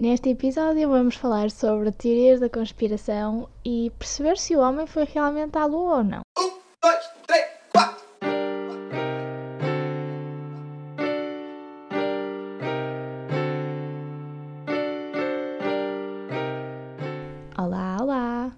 [0.00, 5.58] Neste episódio vamos falar sobre teorias da conspiração e perceber se o homem foi realmente
[5.58, 6.20] à lua ou não.
[6.38, 8.04] Um, dois, três, quatro.
[17.58, 18.52] Olá, olá!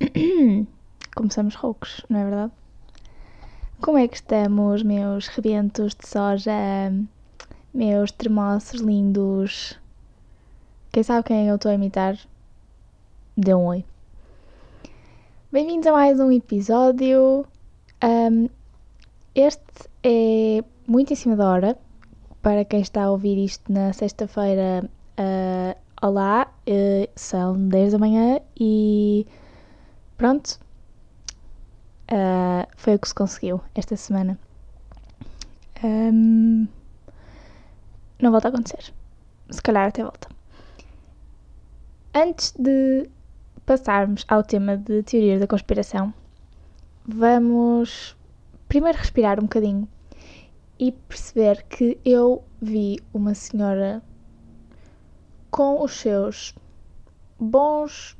[1.14, 2.52] Começamos roucos, não é verdade?
[3.82, 6.90] Como é que estamos, meus rebentos de soja,
[7.74, 9.78] meus termossos lindos?
[10.92, 12.18] Quem sabe quem eu estou a imitar?
[13.36, 13.84] Dê um oi.
[15.52, 17.46] Bem-vindos a mais um episódio.
[18.02, 18.48] Um,
[19.32, 21.78] este é muito em cima da hora.
[22.42, 24.84] Para quem está a ouvir isto na sexta-feira,
[25.16, 29.28] uh, olá, uh, são 10 da manhã e
[30.18, 30.58] pronto.
[32.10, 34.36] Uh, foi o que se conseguiu esta semana.
[35.84, 36.66] Um,
[38.20, 38.92] não volta a acontecer.
[39.50, 40.39] Se calhar até volta.
[42.12, 43.08] Antes de
[43.64, 46.12] passarmos ao tema de teorias da conspiração,
[47.06, 48.16] vamos
[48.68, 49.88] primeiro respirar um bocadinho
[50.76, 54.02] e perceber que eu vi uma senhora
[55.52, 56.52] com os seus
[57.38, 58.16] bons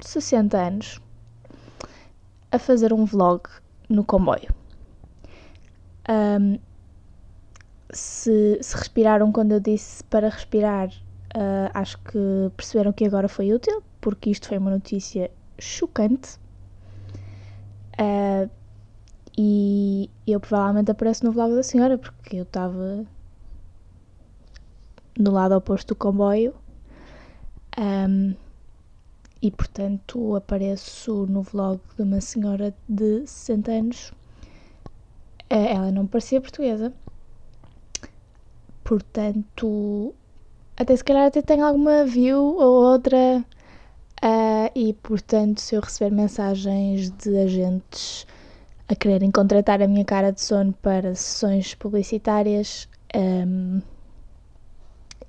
[0.00, 1.00] 60 anos
[2.52, 3.48] a fazer um vlog
[3.88, 4.54] no comboio.
[6.10, 6.58] Um,
[7.90, 10.90] se, se, respiraram quando eu disse para respirar,
[11.36, 12.18] uh, acho que
[12.56, 16.38] perceberam que agora foi útil, porque isto foi uma notícia chocante.
[17.98, 18.50] Uh,
[19.36, 23.06] e eu provavelmente apareço no vlog da senhora, porque eu estava
[25.18, 26.54] no lado oposto do comboio.
[27.78, 28.34] Um,
[29.42, 34.12] e portanto apareço no vlog de uma senhora de 60 anos.
[35.48, 36.92] Ela não parecia portuguesa,
[38.84, 40.14] portanto,
[40.80, 43.44] até se calhar até tem alguma view ou outra.
[44.22, 48.26] Uh, e portanto, se eu receber mensagens de agentes
[48.88, 53.82] a quererem contratar a minha cara de sono para sessões publicitárias, um,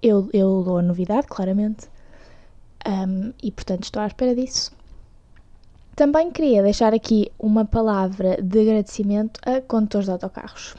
[0.01, 1.89] eu, eu dou a novidade, claramente.
[2.87, 4.71] Um, e portanto estou à espera disso.
[5.97, 10.75] Também queria deixar aqui uma palavra de agradecimento a condutores de autocarros,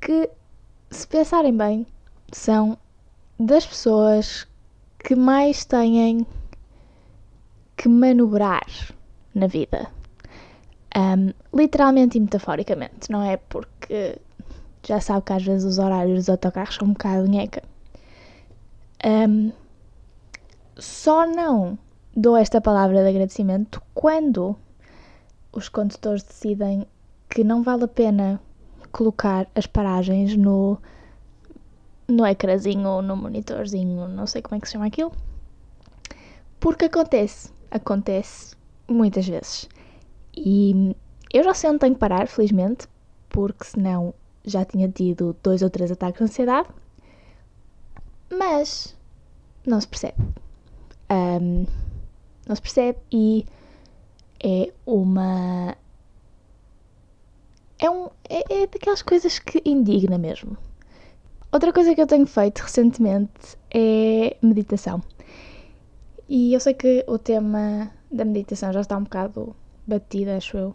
[0.00, 0.28] que,
[0.90, 1.86] se pensarem bem,
[2.32, 2.76] são
[3.38, 4.46] das pessoas
[4.98, 6.26] que mais têm
[7.76, 8.66] que manobrar
[9.34, 9.88] na vida.
[10.96, 13.36] Um, literalmente e metaforicamente, não é?
[13.36, 14.18] Porque
[14.86, 17.62] já sabe que às vezes os horários dos autocarros são um bocado nheca.
[19.04, 19.52] Um,
[20.76, 21.78] só não
[22.16, 24.56] dou esta palavra de agradecimento quando
[25.52, 26.86] os condutores decidem
[27.28, 28.40] que não vale a pena
[28.92, 30.78] colocar as paragens no,
[32.08, 35.12] no ecrãzinho ou no monitorzinho, não sei como é que se chama aquilo.
[36.60, 38.56] Porque acontece, acontece
[38.88, 39.68] muitas vezes.
[40.36, 40.94] E
[41.32, 42.88] eu já sei onde tenho que parar, felizmente,
[43.28, 44.14] porque senão
[44.44, 46.68] já tinha tido dois ou três ataques de ansiedade.
[48.30, 48.96] Mas
[49.66, 50.16] não se percebe
[51.10, 51.66] um,
[52.46, 53.46] não se percebe e
[54.42, 55.76] é uma.
[57.78, 60.56] É, um, é, é daquelas coisas que indigna mesmo.
[61.54, 65.00] Outra coisa que eu tenho feito recentemente é meditação.
[66.28, 69.54] E eu sei que o tema da meditação já está um bocado
[69.86, 70.74] batido, acho eu.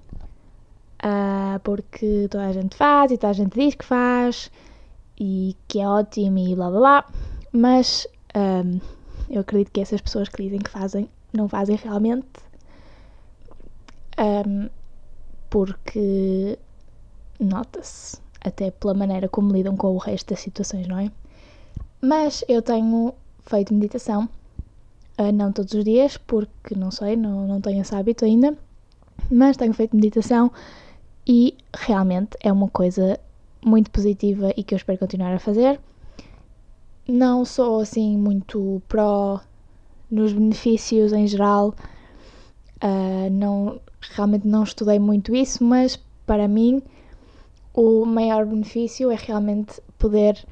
[1.03, 4.49] Uh, porque toda a gente faz e toda a gente diz que faz
[5.19, 7.05] e que é ótimo e blá blá blá.
[7.51, 8.79] Mas um,
[9.29, 12.39] eu acredito que essas pessoas que dizem que fazem, não fazem realmente.
[14.17, 14.69] Um,
[15.49, 16.57] porque
[17.37, 21.11] nota-se, até pela maneira como lidam com o resto das situações, não é?
[22.01, 23.13] Mas eu tenho
[23.45, 24.29] feito meditação,
[25.19, 28.57] uh, não todos os dias, porque não sei, não, não tenho esse hábito ainda,
[29.29, 30.51] mas tenho feito meditação
[31.27, 33.19] e realmente é uma coisa
[33.63, 35.79] muito positiva e que eu espero continuar a fazer
[37.09, 39.41] não sou assim muito pró
[40.09, 41.73] nos benefícios em geral.
[42.83, 43.81] Uh, não,
[44.11, 46.81] realmente não estudei muito isso, mas para mim
[47.79, 50.45] o maior benefício é realmente poder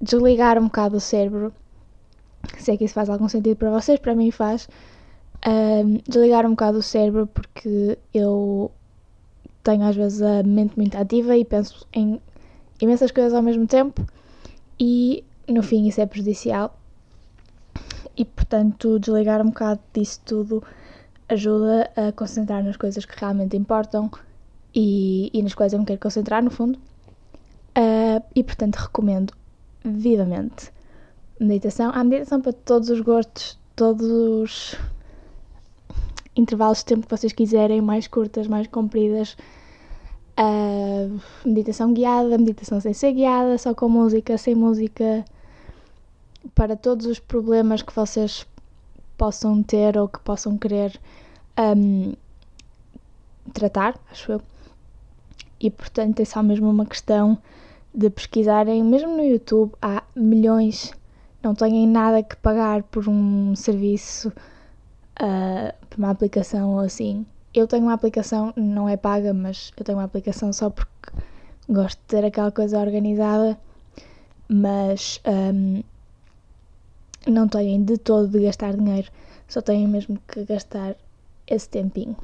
[0.00, 1.52] desligar um bocado o cérebro.
[2.58, 4.68] Sei que isso faz algum sentido para vocês, para mim faz.
[5.44, 8.70] Uh, desligar um bocado o cérebro porque eu
[9.64, 12.20] tenho às vezes a mente muito ativa e penso em
[12.80, 14.06] imensas coisas ao mesmo tempo
[14.78, 16.78] e no fim isso é prejudicial
[18.16, 20.62] e portanto desligar um bocado disso tudo
[21.28, 24.08] ajuda a concentrar nas coisas que realmente importam
[24.74, 26.78] e, e nas quais eu me quero concentrar no fundo
[27.76, 29.32] uh, e portanto recomendo
[29.84, 30.72] vivamente
[31.40, 31.90] meditação.
[31.94, 34.76] Há meditação para todos os gostos, todos os
[36.36, 39.36] intervalos de tempo que vocês quiserem, mais curtas, mais compridas.
[40.38, 45.24] Uh, meditação guiada, meditação sem ser guiada, só com música, sem música,
[46.54, 48.46] para todos os problemas que vocês
[49.16, 50.98] possam ter ou que possam querer
[51.76, 52.14] um,
[53.52, 54.51] tratar, acho eu.
[55.62, 57.38] E portanto é só mesmo uma questão
[57.94, 60.92] de pesquisarem, mesmo no YouTube há milhões,
[61.40, 64.28] não têm nada que pagar por um serviço,
[65.20, 67.24] uh, por uma aplicação ou assim.
[67.54, 71.12] Eu tenho uma aplicação, não é paga, mas eu tenho uma aplicação só porque
[71.68, 73.56] gosto de ter aquela coisa organizada,
[74.48, 75.82] mas um,
[77.30, 79.08] não têm de todo de gastar dinheiro,
[79.46, 80.96] só têm mesmo que gastar
[81.46, 82.16] esse tempinho.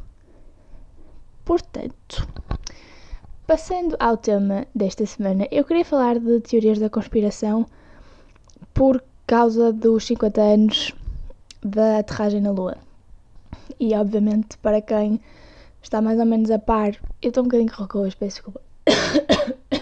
[1.44, 2.26] Portanto,
[3.48, 7.64] passando ao tema desta semana, eu queria falar de teorias da conspiração
[8.74, 10.94] por causa dos 50 anos
[11.64, 12.76] da aterragem na Lua.
[13.80, 15.18] E obviamente para quem
[15.82, 18.60] está mais ou menos a par, eu estou um bocadinho rouca peço desculpa.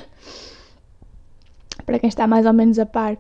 [1.85, 3.19] para quem está mais ou menos a par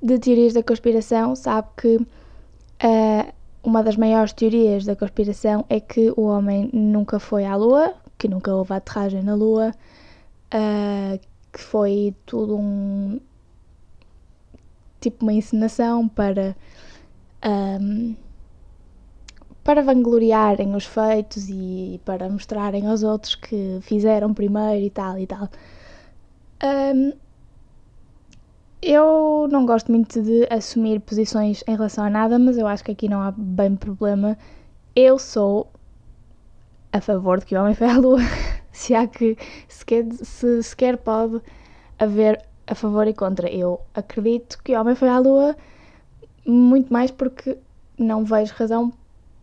[0.00, 3.32] de teorias da conspiração, sabe que uh,
[3.64, 8.28] uma das maiores teorias da conspiração é que o homem nunca foi à Lua, que
[8.28, 9.72] nunca houve aterragem na Lua,
[10.54, 11.20] uh,
[11.52, 13.20] que foi tudo um
[15.00, 16.56] tipo uma encenação para
[17.80, 18.16] um,
[19.62, 25.26] para vangloriarem os feitos e para mostrarem aos outros que fizeram primeiro e tal e
[25.26, 25.48] tal.
[26.62, 27.12] Um,
[28.80, 32.92] eu não gosto muito de assumir posições em relação a nada, mas eu acho que
[32.92, 34.38] aqui não há bem problema.
[34.94, 35.68] Eu sou
[36.96, 38.20] a favor de que o homem foi à lua.
[38.72, 39.36] se há que
[39.68, 41.40] sequer, se sequer pode
[41.98, 43.48] haver a favor e contra.
[43.48, 45.56] Eu acredito que o homem foi à lua
[46.44, 47.58] muito mais porque
[47.98, 48.92] não vejo razão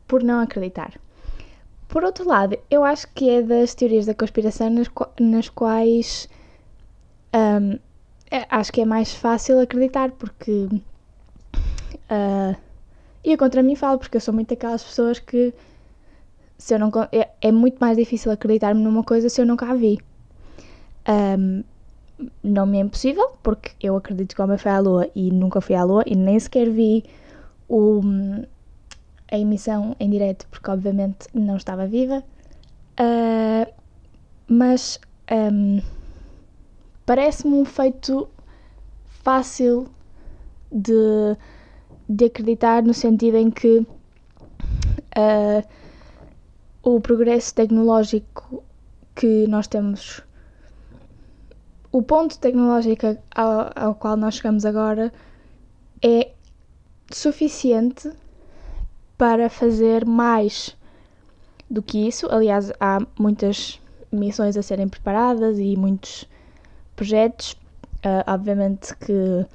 [0.07, 0.93] por não acreditar.
[1.87, 4.89] Por outro lado, eu acho que é das teorias da conspiração nas,
[5.19, 6.27] nas quais
[7.33, 7.77] um,
[8.31, 10.67] é, acho que é mais fácil acreditar, porque.
[12.09, 12.55] Uh,
[13.23, 15.53] e eu contra mim falo, porque eu sou muito daquelas pessoas que.
[16.57, 19.75] Se eu não, é, é muito mais difícil acreditar-me numa coisa se eu nunca a
[19.75, 19.97] vi.
[21.07, 21.63] Um,
[22.43, 25.59] não me é impossível, porque eu acredito que o homem foi à Lua e nunca
[25.59, 27.03] fui à Lua e nem sequer vi
[27.67, 28.01] o,
[29.29, 32.23] a emissão em direto, porque obviamente não estava viva.
[32.99, 33.73] Uh,
[34.47, 34.99] mas.
[35.31, 35.81] Um,
[37.05, 38.29] parece-me um feito
[39.23, 39.87] fácil
[40.71, 41.37] de,
[42.07, 45.63] de acreditar, no sentido em que uh,
[46.83, 48.61] o progresso tecnológico
[49.15, 50.21] que nós temos,
[51.91, 55.13] o ponto tecnológico ao, ao qual nós chegamos agora
[56.01, 56.31] é
[57.11, 58.11] suficiente
[59.17, 60.75] para fazer mais
[61.69, 62.27] do que isso.
[62.29, 63.79] Aliás, há muitas
[64.11, 66.27] missões a serem preparadas e muitos
[66.95, 67.53] projetos.
[68.05, 69.45] Uh, obviamente que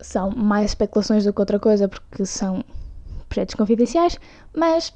[0.00, 2.62] são mais especulações do que outra coisa, porque são
[3.26, 4.18] projetos confidenciais,
[4.54, 4.92] mas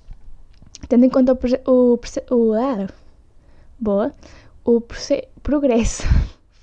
[0.89, 1.33] tendo em conta
[1.67, 2.89] o, o, o ah,
[3.79, 4.13] boa,
[4.65, 4.81] o
[5.43, 6.03] progresso,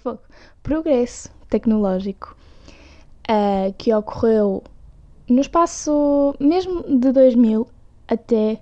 [0.64, 2.36] progresso tecnológico
[3.30, 4.64] uh, que ocorreu
[5.30, 7.68] no espaço mesmo de 2000
[8.08, 8.60] até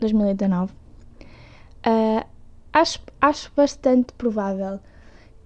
[0.00, 2.26] 2019, uh,
[2.72, 4.80] acho, acho bastante provável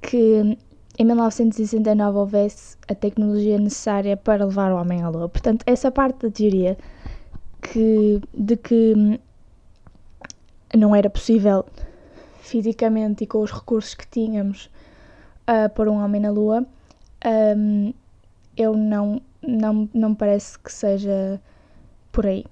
[0.01, 0.57] que
[0.99, 5.29] em 1969 houvesse a tecnologia necessária para levar o homem à Lua.
[5.29, 6.77] Portanto, essa parte da teoria
[7.63, 9.21] que, de que
[10.77, 11.65] não era possível
[12.41, 14.71] fisicamente e com os recursos que tínhamos
[15.49, 16.67] uh, pôr um homem na Lua,
[17.57, 17.93] um,
[18.57, 21.41] eu não, não, não parece que seja
[22.11, 22.45] por aí.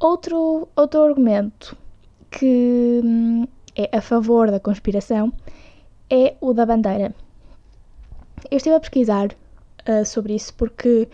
[0.00, 1.76] Outro, outro argumento
[2.30, 5.32] que hum, é a favor da conspiração
[6.08, 7.14] é o da bandeira.
[8.50, 9.28] Eu estive a pesquisar
[9.88, 11.08] uh, sobre isso porque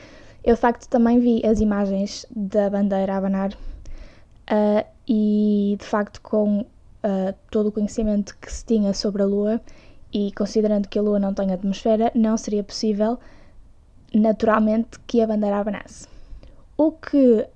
[0.45, 6.21] eu de facto também vi as imagens da bandeira a abanar uh, e de facto
[6.21, 9.61] com uh, todo o conhecimento que se tinha sobre a Lua
[10.13, 13.19] e considerando que a Lua não tem atmosfera, não seria possível
[14.13, 16.07] naturalmente que a bandeira abanasse.
[16.77, 17.47] O que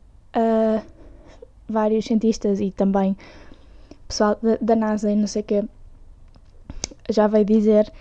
[1.69, 3.17] vários cientistas e também
[4.07, 5.64] pessoal da, NASA e não sei o que
[7.11, 7.93] já veio dizer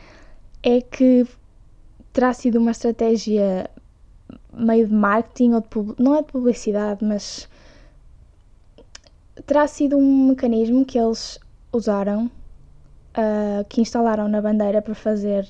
[0.64, 1.28] é que
[2.14, 3.70] terá sido uma estratégia
[4.54, 7.48] meio de marketing ou de, não é de publicidade, mas
[9.46, 11.40] terá sido um mecanismo que eles
[11.72, 15.48] usaram, uh, que instalaram na bandeira para fazer,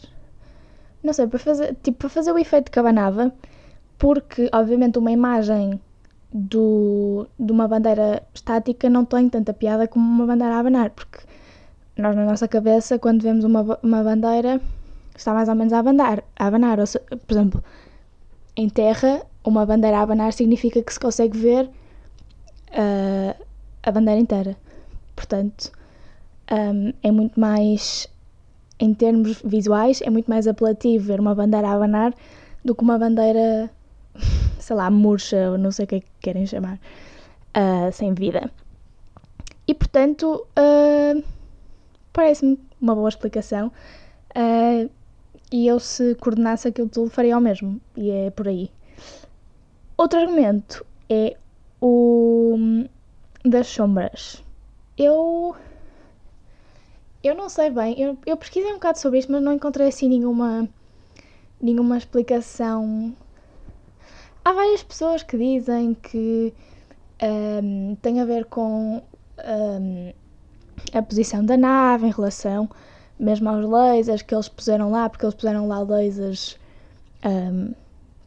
[1.03, 3.31] não sei, para fazer, tipo, para fazer o efeito que abanava,
[3.97, 5.79] porque, obviamente, uma imagem
[6.31, 11.19] do, de uma bandeira estática não tem tanta piada como uma bandeira a abanar, porque
[11.97, 14.61] nós, na nossa cabeça, quando vemos uma, uma bandeira,
[15.15, 16.23] está mais ou menos a abanar.
[16.37, 16.85] A abanar.
[16.85, 17.63] Se, por exemplo,
[18.55, 23.46] em terra, uma bandeira a abanar significa que se consegue ver uh,
[23.87, 24.57] a bandeira inteira.
[25.15, 25.71] Portanto,
[26.51, 28.07] um, é muito mais,
[28.79, 32.13] em termos visuais, é muito mais apelativo ver uma bandeira a abanar
[32.65, 33.71] do que uma bandeira,
[34.59, 36.77] sei lá, murcha, ou não sei o que é que querem chamar,
[37.55, 38.51] uh, sem vida.
[39.65, 41.23] E portanto, uh,
[42.11, 43.71] parece-me uma boa explicação.
[44.35, 44.89] Uh,
[45.49, 47.79] e eu, se coordenasse aquilo tudo, faria o mesmo.
[47.95, 48.69] E é por aí.
[49.97, 51.37] Outro argumento é
[51.79, 52.85] o
[53.49, 54.43] das sombras.
[54.97, 55.55] Eu.
[57.23, 57.99] Eu não sei bem.
[57.99, 60.67] Eu, eu pesquisei um bocado sobre isto, mas não encontrei assim nenhuma.
[61.61, 63.13] nenhuma explicação.
[64.43, 66.53] Há várias pessoas que dizem que
[67.21, 69.01] um, tem a ver com
[69.43, 70.13] um,
[70.93, 72.69] a posição da nave em relação
[73.19, 76.57] mesmo aos lasers que eles puseram lá, porque eles puseram lá lasers
[77.25, 77.73] um,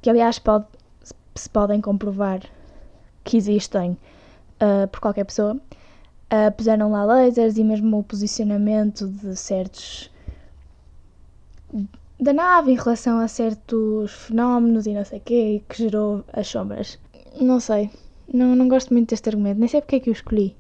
[0.03, 0.67] que aliás pode,
[1.35, 2.41] se podem comprovar
[3.25, 3.97] que existem
[4.61, 5.55] uh, por qualquer pessoa.
[6.33, 10.11] Uh, puseram lá lasers e mesmo o posicionamento de certos
[12.21, 16.47] da nave em relação a certos fenómenos e não sei o quê que gerou as
[16.47, 16.99] sombras.
[17.41, 17.91] Não sei,
[18.33, 20.55] não, não gosto muito deste argumento, nem sei porque é que eu escolhi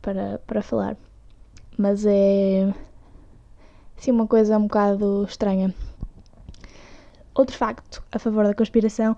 [0.00, 0.96] para, para falar,
[1.76, 2.72] mas é
[3.98, 5.74] assim uma coisa um bocado estranha.
[7.34, 9.16] Outro facto a favor da conspiração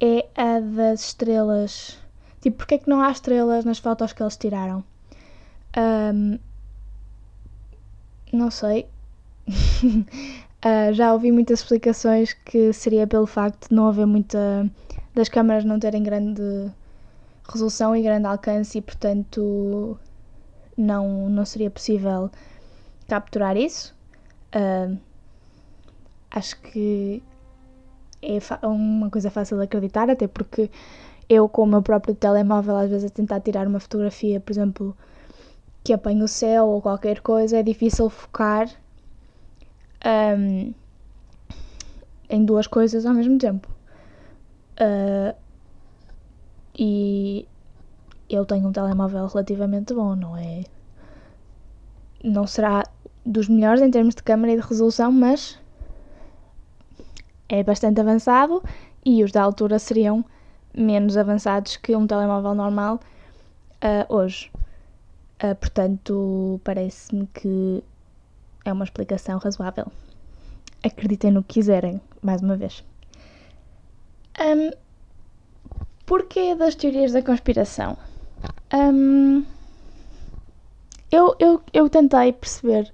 [0.00, 1.98] é a das estrelas.
[2.42, 4.84] Tipo, porque é que não há estrelas nas fotos que eles tiraram?
[5.78, 6.38] Um,
[8.32, 8.86] não sei.
[9.48, 14.68] uh, já ouvi muitas explicações que seria pelo facto de não haver muita.
[15.14, 16.42] das câmaras não terem grande
[17.48, 19.96] resolução e grande alcance e, portanto,
[20.76, 22.28] não, não seria possível
[23.06, 23.94] capturar isso.
[24.54, 24.98] Uh,
[26.30, 27.22] acho que
[28.20, 30.70] é uma coisa fácil de acreditar, até porque
[31.32, 34.96] eu, com o meu próprio telemóvel, às vezes a tentar tirar uma fotografia, por exemplo,
[35.82, 38.68] que apanhe o céu ou qualquer coisa, é difícil focar
[40.36, 40.72] um,
[42.28, 43.68] em duas coisas ao mesmo tempo.
[44.74, 45.34] Uh,
[46.78, 47.46] e
[48.28, 50.64] eu tenho um telemóvel relativamente bom, não é?
[52.22, 52.84] Não será
[53.24, 55.58] dos melhores em termos de câmera e de resolução, mas
[57.48, 58.62] é bastante avançado
[59.04, 60.24] e os da altura seriam
[60.74, 63.00] menos avançados que um telemóvel normal
[63.82, 64.50] uh, hoje.
[65.42, 67.82] Uh, portanto, parece-me que
[68.64, 69.86] é uma explicação razoável.
[70.82, 72.84] Acreditem no que quiserem, mais uma vez.
[74.40, 74.70] Um,
[76.06, 77.96] porquê das teorias da conspiração?
[78.72, 79.44] Um,
[81.10, 82.92] eu, eu, eu tentei perceber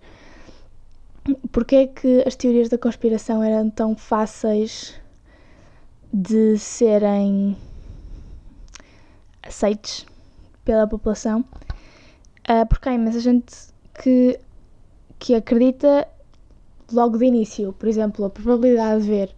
[1.52, 4.94] porque é que as teorias da conspiração eram tão fáceis
[6.12, 7.56] de serem
[9.49, 10.07] aceites
[10.64, 11.45] pela população?
[12.49, 13.55] Uh, porque há imensa gente
[14.02, 14.38] que,
[15.19, 16.07] que acredita
[16.93, 17.73] logo de início.
[17.73, 19.35] Por exemplo, a probabilidade de ver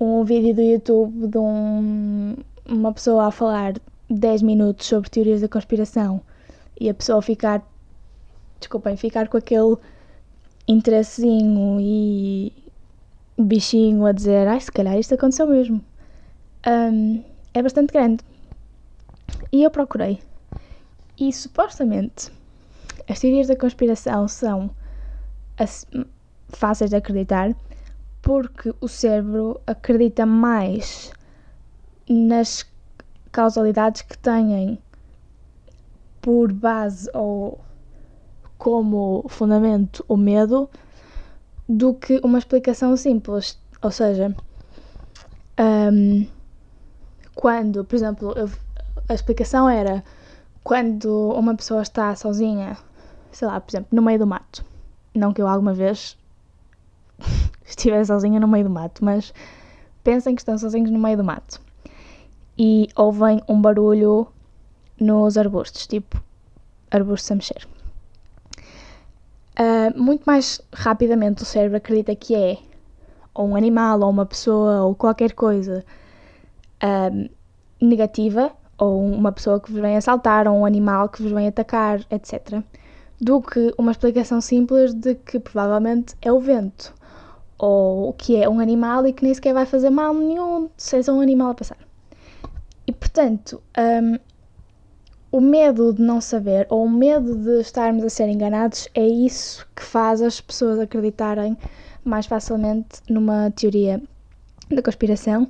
[0.00, 3.74] um vídeo do YouTube de um, uma pessoa a falar
[4.08, 6.20] 10 minutos sobre teorias da conspiração
[6.80, 7.62] e a pessoa ficar,
[8.58, 9.76] desculpem, ficar com aquele
[10.66, 12.52] interessezinho e
[13.38, 15.80] bichinho a dizer, ai, se calhar isto aconteceu mesmo,
[16.66, 17.22] um,
[17.52, 18.24] é bastante grande.
[19.52, 20.20] E eu procurei.
[21.18, 22.32] E supostamente
[23.08, 24.70] as teorias da conspiração são
[26.48, 27.54] fáceis de acreditar
[28.22, 31.12] porque o cérebro acredita mais
[32.08, 32.66] nas
[33.32, 34.78] causalidades que têm
[36.20, 37.60] por base ou
[38.58, 40.68] como fundamento o medo
[41.68, 43.58] do que uma explicação simples.
[43.80, 44.34] Ou seja,
[45.58, 46.26] um,
[47.34, 48.50] quando, por exemplo, eu,
[49.10, 50.04] a explicação era
[50.62, 52.76] quando uma pessoa está sozinha,
[53.32, 54.64] sei lá, por exemplo, no meio do mato.
[55.12, 56.16] Não que eu alguma vez
[57.66, 59.34] estivesse sozinha no meio do mato, mas
[60.04, 61.60] pensem que estão sozinhos no meio do mato
[62.56, 64.28] e ouvem um barulho
[65.00, 66.22] nos arbustos, tipo
[66.88, 67.68] arbustos a mexer.
[69.58, 72.58] Uh, muito mais rapidamente o cérebro acredita que é
[73.34, 75.84] ou um animal, ou uma pessoa, ou qualquer coisa
[76.82, 77.30] uh,
[77.80, 82.00] negativa, ou uma pessoa que vos vem assaltar, ou um animal que vos vem atacar,
[82.10, 82.62] etc.,
[83.20, 86.94] do que uma explicação simples de que provavelmente é o vento,
[87.58, 91.20] ou que é um animal e que nem sequer vai fazer mal nenhum, seja um
[91.20, 91.76] animal a passar.
[92.86, 94.18] E portanto, um,
[95.30, 99.66] o medo de não saber ou o medo de estarmos a ser enganados é isso
[99.76, 101.56] que faz as pessoas acreditarem
[102.02, 104.02] mais facilmente numa teoria
[104.70, 105.48] da conspiração.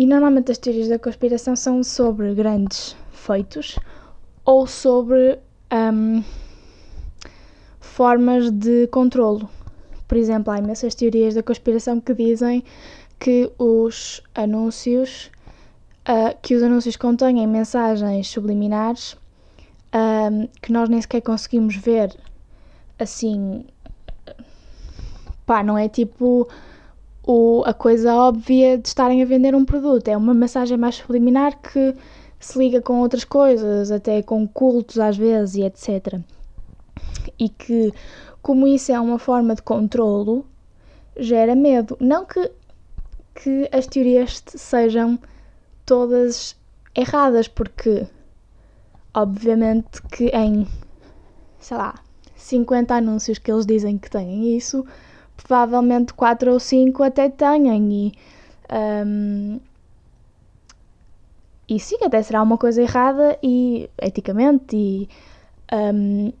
[0.00, 3.78] E normalmente as teorias da conspiração são sobre grandes feitos
[4.46, 5.38] ou sobre
[5.70, 6.24] um,
[7.78, 9.46] formas de controlo.
[10.08, 12.64] Por exemplo, há imensas teorias da conspiração que dizem
[13.18, 15.30] que os anúncios
[16.08, 19.18] uh, que os anúncios contêm mensagens subliminares
[19.92, 22.16] um, que nós nem sequer conseguimos ver
[22.98, 23.66] assim
[25.44, 26.48] pá, não é tipo
[27.30, 31.56] o, a coisa óbvia de estarem a vender um produto, é uma mensagem mais subliminar
[31.60, 31.94] que
[32.40, 36.18] se liga com outras coisas, até com cultos às vezes e etc.
[37.38, 37.92] E que,
[38.42, 40.44] como isso é uma forma de controlo,
[41.16, 41.96] gera medo.
[42.00, 42.50] Não que,
[43.32, 45.16] que as teorias sejam
[45.86, 46.56] todas
[46.96, 48.08] erradas, porque
[49.14, 50.66] obviamente que em,
[51.60, 51.94] sei lá,
[52.34, 54.84] 50 anúncios que eles dizem que têm isso,
[55.42, 58.12] provavelmente 4 ou 5 até tenham e
[58.72, 59.60] um,
[61.68, 65.08] e sim, até será uma coisa errada e eticamente e,
[65.72, 66.32] um,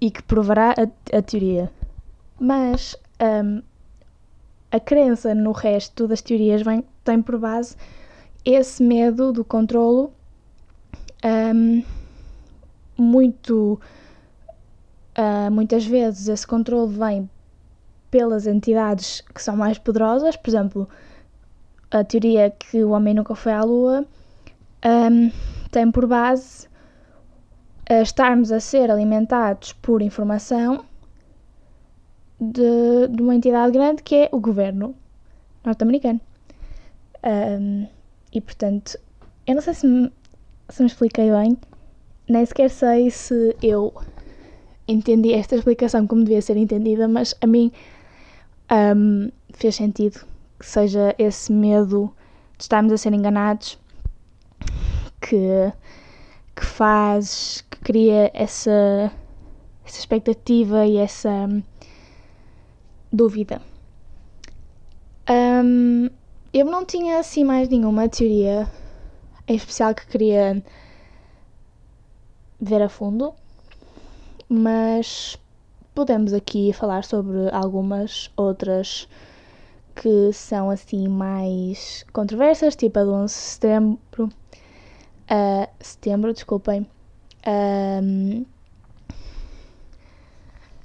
[0.00, 1.68] e que provará a, a teoria.
[2.38, 3.60] Mas um,
[4.70, 7.76] a crença no resto das teorias vem, tem por base
[8.44, 10.12] esse medo do controlo
[11.24, 11.82] um,
[12.96, 13.80] muito
[15.18, 17.28] uh, muitas vezes esse controle vem
[18.10, 20.88] pelas entidades que são mais poderosas, por exemplo,
[21.90, 24.04] a teoria que o homem nunca foi à Lua
[24.84, 25.30] um,
[25.70, 26.68] tem por base
[27.88, 30.84] a estarmos a ser alimentados por informação
[32.40, 34.94] de, de uma entidade grande que é o governo
[35.64, 36.20] norte-americano.
[37.22, 37.86] Um,
[38.32, 38.98] e portanto,
[39.46, 40.12] eu não sei se me,
[40.68, 41.58] se me expliquei bem,
[42.28, 43.92] nem sequer sei se eu
[44.86, 47.70] entendi esta explicação como devia ser entendida, mas a mim
[48.70, 50.20] um, fez sentido
[50.58, 52.14] que seja esse medo
[52.56, 53.78] de estarmos a ser enganados
[55.20, 55.72] que,
[56.54, 59.10] que faz, que cria essa,
[59.84, 61.62] essa expectativa e essa um,
[63.12, 63.60] dúvida.
[65.28, 66.10] Um,
[66.52, 68.68] eu não tinha assim mais nenhuma teoria
[69.46, 70.62] em especial que queria
[72.60, 73.34] ver a fundo,
[74.48, 75.38] mas
[76.00, 79.06] podemos aqui falar sobre algumas outras
[79.94, 86.86] que são assim mais controversas, tipo a do 11 de setembro, uh, setembro, desculpem.
[87.46, 88.46] Um,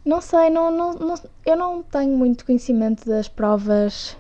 [0.04, 4.18] não sei, não, não, não, eu não tenho muito conhecimento das provas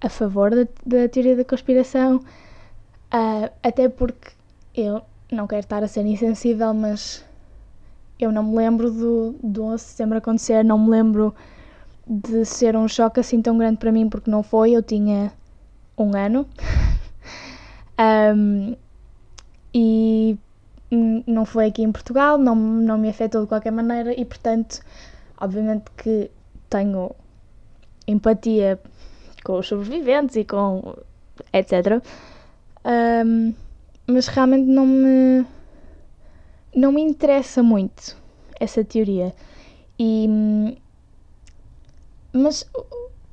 [0.00, 0.52] a favor
[0.86, 2.18] da, teoria da conspiração,
[3.12, 4.30] uh, até porque
[4.72, 7.26] eu não quero estar a ser insensível, mas
[8.18, 11.34] eu não me lembro do, do 11 de setembro acontecer, não me lembro
[12.06, 15.32] de ser um choque assim tão grande para mim, porque não foi, eu tinha
[15.96, 16.46] um ano.
[18.34, 18.76] um,
[19.74, 20.38] e
[21.26, 24.80] não foi aqui em Portugal, não, não me afetou de qualquer maneira e, portanto,
[25.38, 26.30] obviamente que
[26.70, 27.14] tenho
[28.06, 28.80] empatia
[29.44, 30.96] com os sobreviventes e com
[31.52, 32.02] etc.
[32.84, 33.54] Um,
[34.06, 35.44] mas realmente não me
[36.74, 38.16] não me interessa muito
[38.58, 39.34] essa teoria.
[39.98, 40.28] E
[42.32, 42.70] mas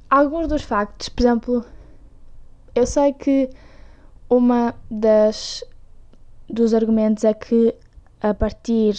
[0.10, 1.66] alguns dos factos, por exemplo,
[2.74, 3.50] eu sei que
[4.30, 5.64] uma das
[6.50, 7.76] dos argumentos é que
[8.22, 8.96] a partir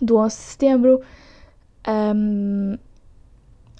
[0.00, 1.00] do 11 de setembro,
[1.88, 2.78] um,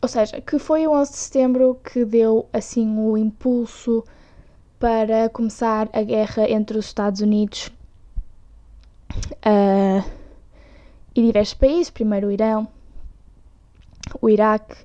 [0.03, 4.05] ou seja, que foi o 11 de setembro que deu assim o impulso
[4.79, 7.73] para começar a guerra entre os Estados Unidos
[9.45, 10.11] uh,
[11.15, 12.69] e diversos países, primeiro o Irão,
[14.21, 14.77] o Iraque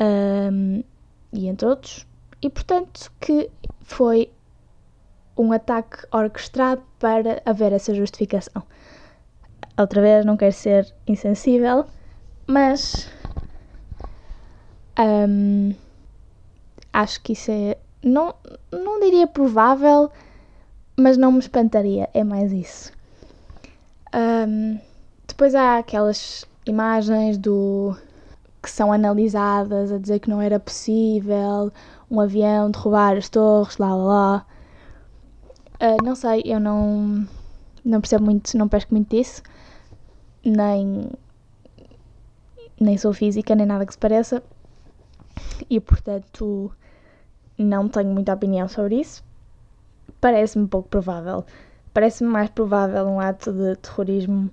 [0.00, 0.82] um,
[1.32, 2.06] e entre outros,
[2.42, 3.50] e portanto que
[3.82, 4.30] foi
[5.36, 8.62] um ataque orquestrado para haver essa justificação.
[9.76, 11.84] Outra vez, não quero ser insensível,
[12.46, 13.10] mas
[14.98, 15.74] um,
[16.92, 17.76] acho que isso é.
[18.02, 18.34] Não,
[18.70, 20.10] não diria provável,
[20.96, 22.08] mas não me espantaria.
[22.14, 22.92] É mais isso.
[24.14, 24.78] Um,
[25.26, 27.96] depois há aquelas imagens do
[28.62, 31.72] que são analisadas a dizer que não era possível
[32.10, 34.46] um avião derrubar as torres, lá lá lá.
[35.74, 37.26] Uh, não sei, eu não,
[37.84, 39.42] não percebo muito, não pesco muito disso,
[40.44, 41.10] nem,
[42.80, 44.42] nem sou física, nem nada que se pareça,
[45.68, 46.70] e portanto
[47.58, 49.24] não tenho muita opinião sobre isso.
[50.20, 51.44] Parece-me pouco provável.
[51.94, 54.50] Parece-me mais provável um ato de terrorismo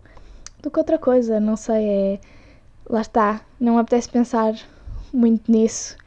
[0.62, 1.40] do que outra coisa.
[1.40, 2.20] Não sei, é.
[2.90, 3.42] Lá está.
[3.60, 4.54] Não apetece pensar
[5.14, 5.98] muito nisso.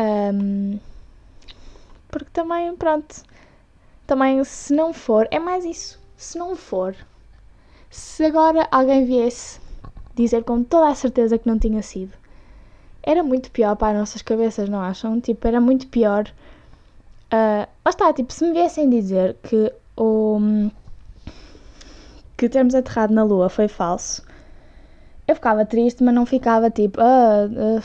[0.00, 0.78] Um,
[2.08, 3.22] porque também, pronto.
[4.06, 6.00] Também, se não for, é mais isso.
[6.16, 6.96] Se não for,
[7.90, 9.60] se agora alguém viesse
[10.14, 12.12] dizer com toda a certeza que não tinha sido,
[13.02, 15.20] era muito pior para as nossas cabeças, não acham?
[15.20, 16.30] Tipo, era muito pior.
[17.32, 20.70] Uh, lá está, tipo, se me viessem dizer que o.
[22.36, 24.22] que termos aterrado na Lua foi falso,
[25.26, 27.00] eu ficava triste, mas não ficava tipo.
[27.00, 27.82] Ah, uh,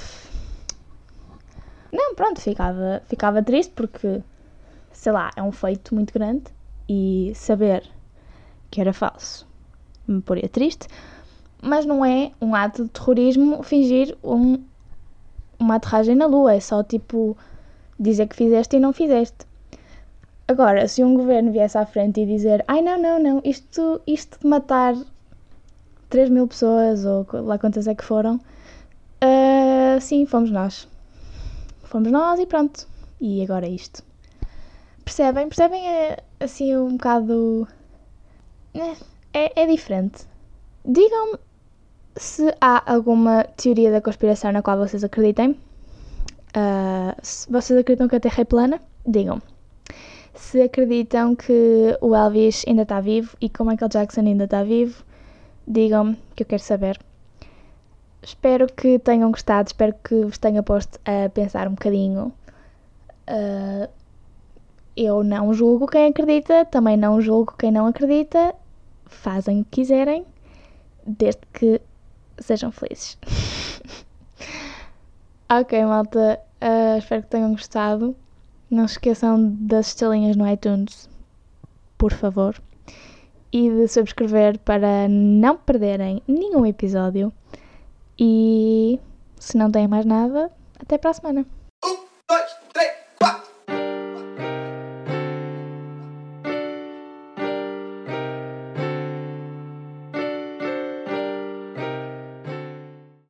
[1.91, 4.21] não, pronto, ficava, ficava triste porque,
[4.91, 6.43] sei lá, é um feito muito grande
[6.89, 7.83] e saber
[8.71, 9.47] que era falso
[10.07, 10.87] me poria triste,
[11.61, 14.61] mas não é um ato de terrorismo fingir um,
[15.57, 17.37] uma aterragem na Lua, é só tipo
[17.99, 19.45] dizer que fizeste e não fizeste.
[20.47, 24.39] Agora, se um governo viesse à frente e dizer ai não, não, não, isto, isto
[24.39, 24.93] de matar
[26.09, 30.87] 3 mil pessoas ou lá quantas é que foram, uh, sim, fomos nós.
[31.83, 32.87] Fomos nós e pronto.
[33.21, 34.03] E agora é isto.
[35.05, 35.47] Percebem?
[35.47, 37.67] Percebem é, assim um bocado.
[38.73, 38.95] É,
[39.33, 40.25] é, é diferente.
[40.85, 41.39] Digam-me
[42.17, 45.51] se há alguma teoria da conspiração na qual vocês acreditem.
[46.55, 49.41] Uh, se vocês acreditam que a Terra é plana, digam.
[50.33, 54.63] Se acreditam que o Elvis ainda está vivo e que o Michael Jackson ainda está
[54.63, 55.03] vivo,
[55.67, 56.99] digam-me que eu quero saber.
[58.21, 62.33] Espero que tenham gostado, espero que vos tenha posto a pensar um bocadinho.
[63.27, 63.87] Uh,
[64.95, 68.55] eu não julgo quem acredita, também não julgo quem não acredita.
[69.05, 70.25] Fazem o que quiserem,
[71.05, 71.81] desde que
[72.39, 73.17] sejam felizes.
[75.49, 78.15] ok, malta, uh, espero que tenham gostado.
[78.73, 81.07] Não se esqueçam das estrelinhas no iTunes,
[81.95, 82.59] por favor.
[83.51, 87.31] E de subscrever para não perderem nenhum episódio.
[88.17, 88.99] E
[89.39, 91.45] se não têm mais nada, até para a semana.